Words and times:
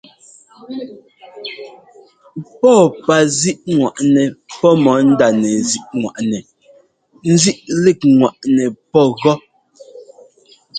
Pɔ́ɔpazíꞌŋwaꞌnɛ 2.59 4.23
pɔ́ 4.59 4.73
mɔ 4.83 4.93
ndánɛzíꞌŋwaꞌnɛ 5.11 6.37
nzíꞌlíkŋwaꞌnɛ 7.31 8.65
pɔ́ 8.91 9.05
gɔ́. 9.21 9.35